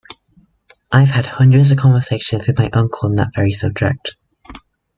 I've 0.91 1.11
had 1.11 1.27
hundreds 1.27 1.69
of 1.69 1.77
conversations 1.77 2.47
with 2.47 2.57
my 2.57 2.71
uncle 2.73 3.07
on 3.09 3.17
that 3.17 3.35
very 3.35 3.51
subject. 3.51 4.15